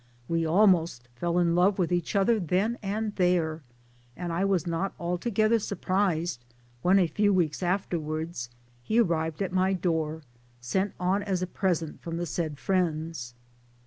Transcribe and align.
We 0.27 0.47
almost 0.47 1.09
fell 1.15 1.37
in 1.37 1.53
love 1.53 1.77
with 1.77 1.91
each 1.91 2.15
other 2.15 2.39
then 2.39 2.79
and 2.81 3.15
there, 3.17 3.61
and 4.17 4.33
I 4.33 4.43
was 4.43 4.65
not 4.65 4.95
altogether 4.99 5.59
sur 5.59 5.75
prised 5.75 6.43
when 6.81 6.97
a 6.97 7.05
few 7.05 7.31
weeks 7.31 7.61
afterwards 7.61 8.49
he 8.81 8.99
arrived 8.99 9.43
at 9.43 9.53
my 9.53 9.73
door, 9.73 10.23
sent 10.59 10.95
on 10.99 11.21
as 11.21 11.43
a 11.43 11.45
present 11.45 12.01
from 12.01 12.17
the 12.17 12.25
said 12.25 12.57
friends. 12.57 13.35